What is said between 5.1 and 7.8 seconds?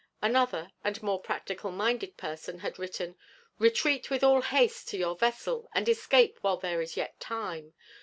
vessel, and escape while there is yet time.